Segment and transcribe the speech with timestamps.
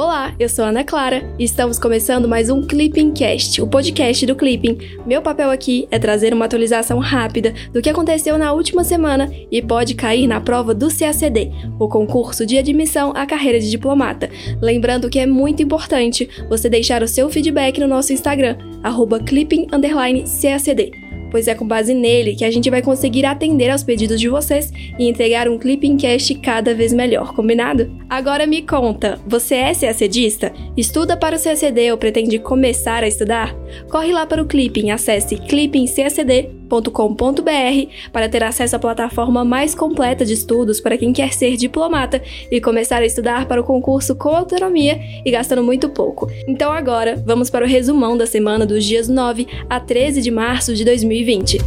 [0.00, 4.34] Olá, eu sou Ana Clara e estamos começando mais um Clipping Cast, o podcast do
[4.34, 4.78] Clipping.
[5.04, 9.60] Meu papel aqui é trazer uma atualização rápida do que aconteceu na última semana e
[9.60, 14.30] pode cair na prova do CACD, o concurso de admissão à carreira de diplomata.
[14.58, 18.56] Lembrando que é muito importante você deixar o seu feedback no nosso Instagram,
[19.26, 24.28] clipping_cacd pois é com base nele que a gente vai conseguir atender aos pedidos de
[24.28, 27.90] vocês e entregar um Clipping Cast cada vez melhor, combinado?
[28.08, 30.52] Agora me conta, você é CACDista?
[30.76, 33.54] Estuda para o CACD ou pretende começar a estudar?
[33.90, 36.59] Corre lá para o Clipping, acesse clippingcacd.com
[38.12, 42.60] para ter acesso à plataforma mais completa de estudos para quem quer ser diplomata e
[42.60, 46.30] começar a estudar para o concurso com autonomia e gastando muito pouco.
[46.46, 50.74] Então agora, vamos para o resumão da semana dos dias 9 a 13 de março
[50.74, 51.58] de 2020.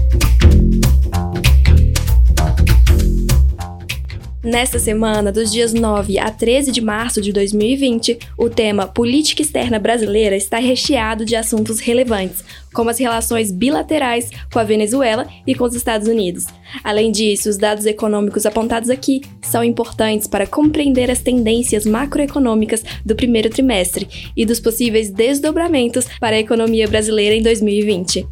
[4.43, 9.79] Nesta semana, dos dias 9 a 13 de março de 2020, o tema Política Externa
[9.79, 15.63] Brasileira está recheado de assuntos relevantes, como as relações bilaterais com a Venezuela e com
[15.63, 16.45] os Estados Unidos.
[16.83, 23.15] Além disso, os dados econômicos apontados aqui são importantes para compreender as tendências macroeconômicas do
[23.15, 28.27] primeiro trimestre e dos possíveis desdobramentos para a economia brasileira em 2020.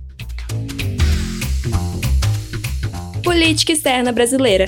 [3.24, 4.68] Política Externa Brasileira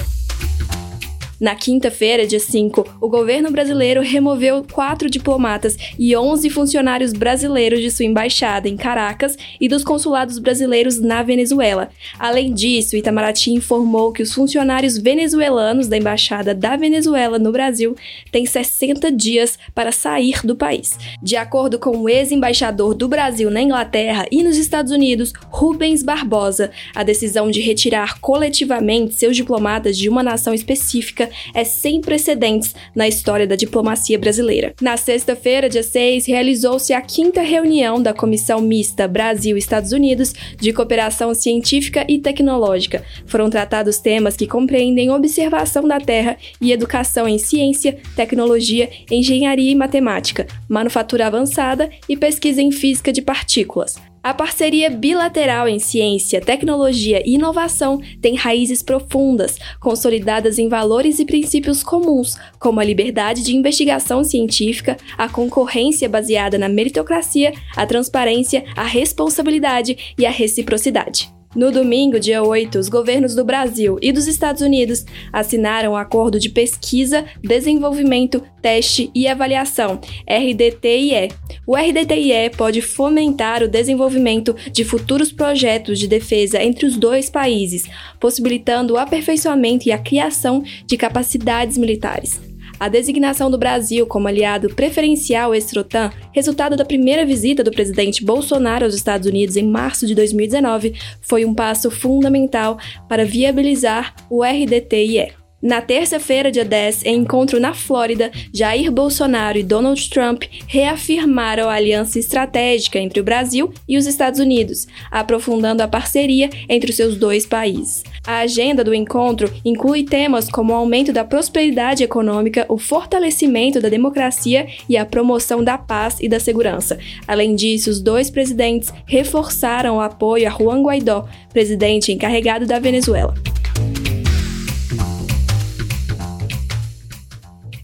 [1.44, 7.92] na quinta-feira, dia 5, o governo brasileiro removeu quatro diplomatas e 11 funcionários brasileiros de
[7.92, 11.90] sua embaixada em Caracas e dos consulados brasileiros na Venezuela.
[12.18, 17.94] Além disso, Itamaraty informou que os funcionários venezuelanos da embaixada da Venezuela no Brasil
[18.32, 20.98] têm 60 dias para sair do país.
[21.22, 26.72] De acordo com o ex-embaixador do Brasil na Inglaterra e nos Estados Unidos, Rubens Barbosa,
[26.96, 33.08] a decisão de retirar coletivamente seus diplomatas de uma nação específica é sem precedentes na
[33.08, 34.74] história da diplomacia brasileira.
[34.82, 41.34] Na sexta-feira, dia 6, realizou-se a quinta reunião da Comissão Mista Brasil-Estados Unidos de Cooperação
[41.34, 43.04] Científica e Tecnológica.
[43.26, 49.76] Foram tratados temas que compreendem observação da Terra e educação em ciência, tecnologia, engenharia e
[49.76, 54.13] matemática, manufatura avançada e pesquisa em física de partículas.
[54.24, 61.26] A parceria bilateral em ciência, tecnologia e inovação tem raízes profundas, consolidadas em valores e
[61.26, 68.64] princípios comuns, como a liberdade de investigação científica, a concorrência baseada na meritocracia, a transparência,
[68.78, 71.30] a responsabilidade e a reciprocidade.
[71.56, 75.98] No domingo, dia 8, os governos do Brasil e dos Estados Unidos assinaram o um
[75.98, 81.30] Acordo de Pesquisa, Desenvolvimento, Teste e Avaliação, RDTIE.
[81.68, 87.86] O RDTIE pode fomentar o desenvolvimento de futuros projetos de defesa entre os dois países,
[88.20, 92.53] possibilitando o aperfeiçoamento e a criação de capacidades militares.
[92.84, 98.84] A designação do Brasil como aliado preferencial ex-TROTAN, resultado da primeira visita do presidente Bolsonaro
[98.84, 102.78] aos Estados Unidos em março de 2019, foi um passo fundamental
[103.08, 105.32] para viabilizar o RDTIE.
[105.62, 111.76] Na terça-feira, dia 10, em encontro na Flórida, Jair Bolsonaro e Donald Trump reafirmaram a
[111.76, 117.16] aliança estratégica entre o Brasil e os Estados Unidos, aprofundando a parceria entre os seus
[117.16, 118.04] dois países.
[118.26, 123.90] A agenda do encontro inclui temas como o aumento da prosperidade econômica, o fortalecimento da
[123.90, 126.98] democracia e a promoção da paz e da segurança.
[127.28, 133.34] Além disso, os dois presidentes reforçaram o apoio a Juan Guaidó, presidente encarregado da Venezuela.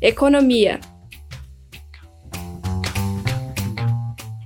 [0.02, 0.80] Economia.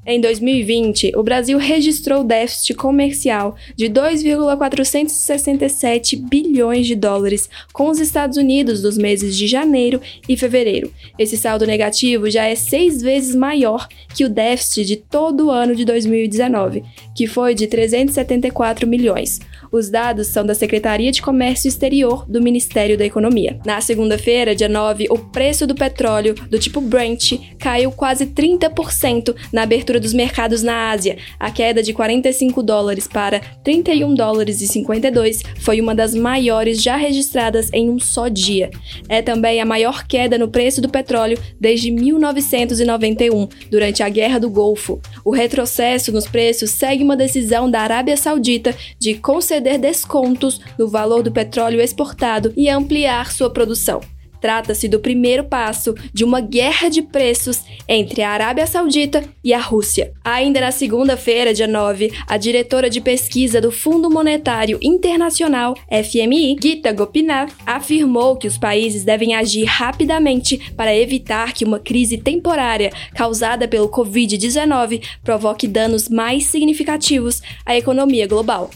[0.05, 8.35] Em 2020, o Brasil registrou déficit comercial de 2,467 bilhões de dólares com os Estados
[8.35, 10.91] Unidos nos meses de janeiro e fevereiro.
[11.17, 15.73] Esse saldo negativo já é seis vezes maior que o déficit de todo o ano
[15.73, 16.83] de 2019,
[17.15, 19.39] que foi de 374 milhões.
[19.73, 23.59] Os dados são da Secretaria de Comércio Exterior do Ministério da Economia.
[23.65, 29.63] Na segunda-feira, dia 9, o preço do petróleo do tipo Brent caiu quase 30% na
[29.63, 31.17] abertura dos mercados na Ásia.
[31.39, 36.95] A queda de 45 dólares para 31 dólares e 52 foi uma das maiores já
[36.95, 38.69] registradas em um só dia.
[39.09, 44.51] É também a maior queda no preço do petróleo desde 1991, durante a Guerra do
[44.51, 45.01] Golfo.
[45.25, 50.87] O retrocesso nos preços segue uma decisão da Arábia Saudita de conceder conceder descontos no
[50.89, 54.01] valor do petróleo exportado e ampliar sua produção.
[54.41, 59.57] Trata-se do primeiro passo de uma guerra de preços entre a Arábia Saudita e a
[59.57, 60.11] Rússia.
[60.21, 66.91] Ainda na segunda-feira, dia 9, a diretora de pesquisa do Fundo Monetário Internacional, FMI, Gita
[66.91, 73.65] Gopinath, afirmou que os países devem agir rapidamente para evitar que uma crise temporária causada
[73.65, 78.69] pelo Covid-19 provoque danos mais significativos à economia global.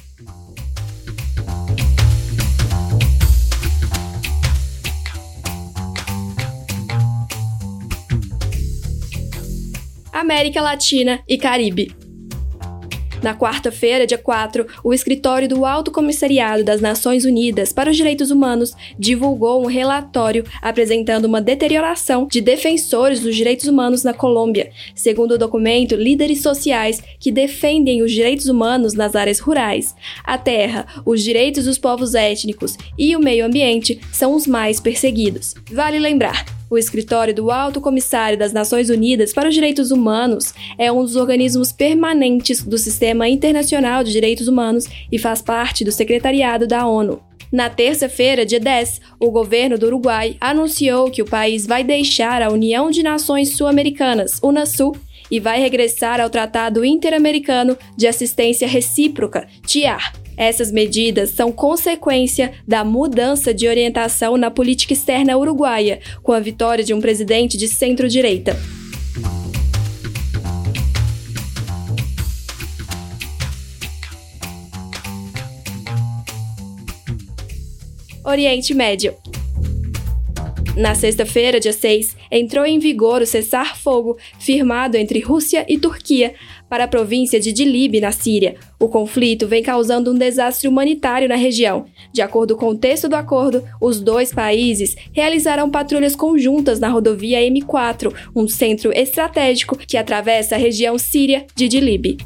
[10.19, 11.95] América Latina e Caribe.
[13.21, 18.31] Na quarta-feira, dia 4, o escritório do Alto Comissariado das Nações Unidas para os Direitos
[18.31, 24.71] Humanos divulgou um relatório apresentando uma deterioração de defensores dos direitos humanos na Colômbia.
[24.95, 30.87] Segundo o documento, líderes sociais que defendem os direitos humanos nas áreas rurais, a terra,
[31.05, 35.53] os direitos dos povos étnicos e o meio ambiente são os mais perseguidos.
[35.71, 40.91] Vale lembrar, o escritório do Alto Comissário das Nações Unidas para os Direitos Humanos é
[40.91, 46.67] um dos organismos permanentes do Sistema Internacional de Direitos Humanos e faz parte do Secretariado
[46.67, 47.21] da ONU.
[47.51, 52.51] Na terça-feira, dia 10, o governo do Uruguai anunciou que o país vai deixar a
[52.51, 54.95] União de Nações Sul-Americanas, UNASUL,
[55.31, 62.86] e vai regressar ao Tratado Interamericano de Assistência Recíproca, TIAR, essas medidas são consequência da
[62.86, 68.56] mudança de orientação na política externa uruguaia, com a vitória de um presidente de centro-direita.
[78.24, 79.16] Oriente Médio.
[80.77, 86.35] Na sexta-feira, dia 6, entrou em vigor o cessar-fogo firmado entre Rússia e Turquia
[86.69, 88.53] para a província de Idlib, na Síria.
[88.79, 91.88] O conflito vem causando um desastre humanitário na região.
[92.13, 97.39] De acordo com o texto do acordo, os dois países realizarão patrulhas conjuntas na rodovia
[97.39, 102.18] M4, um centro estratégico que atravessa a região síria de Idlib.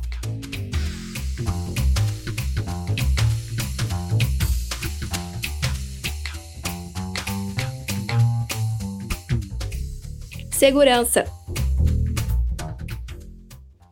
[10.62, 11.25] Segurança.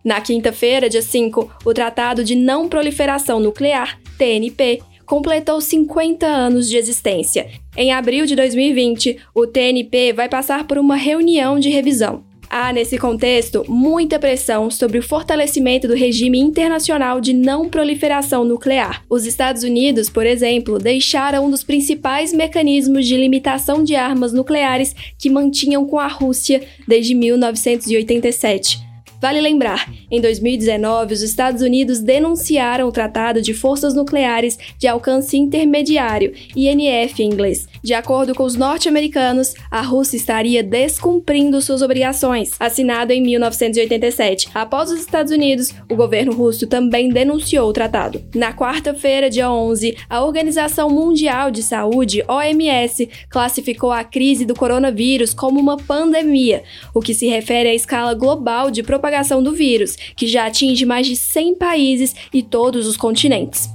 [0.06, 6.78] Na quinta-feira, dia 5, o Tratado de Não Proliferação Nuclear, TNP, completou 50 anos de
[6.78, 7.50] existência.
[7.76, 12.24] Em abril de 2020, o TNP vai passar por uma reunião de revisão.
[12.50, 19.04] Há, nesse contexto, muita pressão sobre o fortalecimento do regime internacional de não proliferação nuclear.
[19.08, 24.96] Os Estados Unidos, por exemplo, deixaram um dos principais mecanismos de limitação de armas nucleares
[25.18, 28.89] que mantinham com a Rússia desde 1987.
[29.22, 35.38] Vale lembrar, em 2019, os Estados Unidos denunciaram o Tratado de Forças Nucleares de Alcance
[35.38, 37.68] Intermediário, INF em inglês.
[37.84, 44.48] De acordo com os norte-americanos, a Rússia estaria descumprindo suas obrigações, assinado em 1987.
[44.54, 48.24] Após os Estados Unidos, o governo russo também denunciou o tratado.
[48.34, 55.34] Na quarta-feira, dia 11, a Organização Mundial de Saúde, OMS, classificou a crise do coronavírus
[55.34, 56.64] como uma pandemia,
[56.94, 60.86] o que se refere à escala global de propagação propagação do vírus, que já atinge
[60.86, 63.68] mais de 100 países e todos os continentes.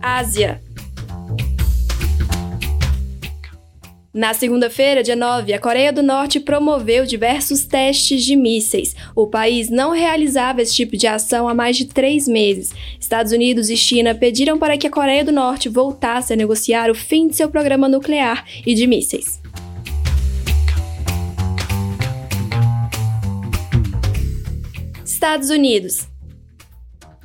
[0.00, 0.67] Ásia.
[4.18, 8.92] Na segunda-feira, dia 9, a Coreia do Norte promoveu diversos testes de mísseis.
[9.14, 12.74] O país não realizava esse tipo de ação há mais de três meses.
[12.98, 16.96] Estados Unidos e China pediram para que a Coreia do Norte voltasse a negociar o
[16.96, 19.40] fim de seu programa nuclear e de mísseis.
[25.04, 26.08] Estados Unidos.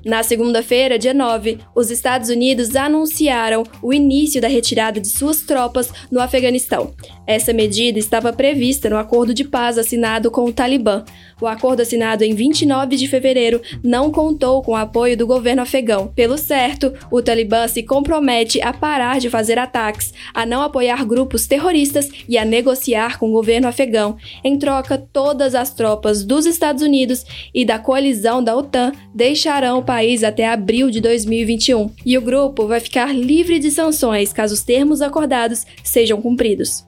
[0.05, 5.89] Na segunda-feira, dia 9, os Estados Unidos anunciaram o início da retirada de suas tropas
[6.11, 6.93] no Afeganistão.
[7.25, 11.05] Essa medida estava prevista no acordo de paz assinado com o Talibã.
[11.41, 16.07] O acordo assinado em 29 de fevereiro não contou com o apoio do governo afegão.
[16.07, 21.47] Pelo certo, o Talibã se compromete a parar de fazer ataques, a não apoiar grupos
[21.47, 24.17] terroristas e a negociar com o governo afegão.
[24.43, 29.83] Em troca, todas as tropas dos Estados Unidos e da coalizão da OTAN deixarão o
[29.93, 31.91] país até abril de 2021.
[32.03, 36.83] E o grupo vai ficar livre de sanções caso os termos acordados sejam cumpridos.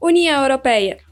[0.00, 1.05] União Europeia.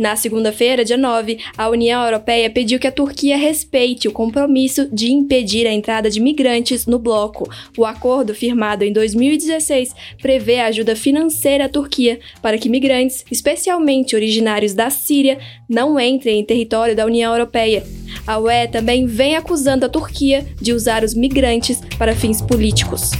[0.00, 5.12] Na segunda-feira, dia 9, a União Europeia pediu que a Turquia respeite o compromisso de
[5.12, 7.46] impedir a entrada de migrantes no bloco.
[7.76, 14.72] O acordo, firmado em 2016, prevê ajuda financeira à Turquia para que migrantes, especialmente originários
[14.72, 15.38] da Síria,
[15.68, 17.84] não entrem em território da União Europeia.
[18.26, 23.10] A UE também vem acusando a Turquia de usar os migrantes para fins políticos.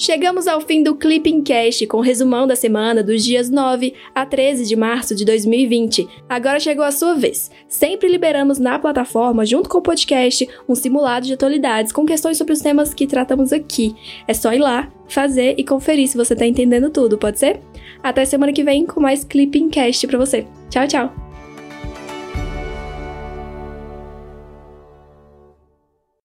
[0.00, 4.64] Chegamos ao fim do Clipping Cast com resumão da semana dos dias 9 a 13
[4.64, 6.06] de março de 2020.
[6.28, 7.50] Agora chegou a sua vez.
[7.66, 12.52] Sempre liberamos na plataforma, junto com o podcast, um simulado de atualidades com questões sobre
[12.52, 13.92] os temas que tratamos aqui.
[14.28, 17.60] É só ir lá, fazer e conferir se você está entendendo tudo, pode ser?
[18.00, 20.46] Até semana que vem com mais Clipping Cast para você.
[20.70, 21.27] Tchau, tchau!